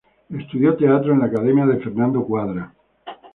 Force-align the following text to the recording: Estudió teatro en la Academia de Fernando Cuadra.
Estudió 0.35 0.75
teatro 0.75 1.13
en 1.13 1.19
la 1.19 1.25
Academia 1.27 1.67
de 1.67 1.77
Fernando 1.77 2.25
Cuadra. 2.25 2.73